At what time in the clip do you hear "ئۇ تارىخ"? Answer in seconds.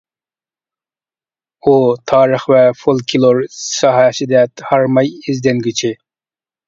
1.67-2.47